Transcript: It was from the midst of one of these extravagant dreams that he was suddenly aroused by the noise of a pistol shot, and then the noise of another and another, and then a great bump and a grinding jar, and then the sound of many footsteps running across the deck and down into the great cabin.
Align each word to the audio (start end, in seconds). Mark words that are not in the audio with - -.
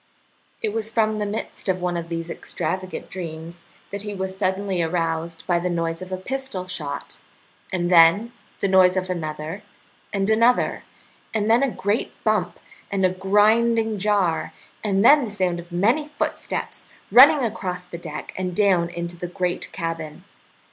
It 0.63 0.73
was 0.73 0.89
from 0.89 1.19
the 1.19 1.27
midst 1.27 1.69
of 1.69 1.79
one 1.79 1.95
of 1.95 2.09
these 2.09 2.31
extravagant 2.31 3.07
dreams 3.07 3.63
that 3.91 4.01
he 4.01 4.15
was 4.15 4.35
suddenly 4.35 4.81
aroused 4.81 5.45
by 5.45 5.59
the 5.59 5.69
noise 5.69 6.01
of 6.01 6.11
a 6.11 6.17
pistol 6.17 6.65
shot, 6.65 7.19
and 7.71 7.91
then 7.91 8.33
the 8.61 8.67
noise 8.67 8.97
of 8.97 9.11
another 9.11 9.61
and 10.11 10.27
another, 10.27 10.81
and 11.35 11.51
then 11.51 11.61
a 11.61 11.69
great 11.69 12.13
bump 12.23 12.59
and 12.91 13.05
a 13.05 13.09
grinding 13.11 13.99
jar, 13.99 14.53
and 14.83 15.05
then 15.05 15.23
the 15.23 15.29
sound 15.29 15.59
of 15.59 15.71
many 15.71 16.07
footsteps 16.07 16.87
running 17.11 17.43
across 17.43 17.83
the 17.83 17.99
deck 17.99 18.33
and 18.35 18.55
down 18.55 18.89
into 18.89 19.15
the 19.15 19.27
great 19.27 19.71
cabin. 19.71 20.23